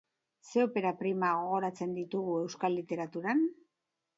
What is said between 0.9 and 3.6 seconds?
prima gogoratzen ditugu euskal literaturan?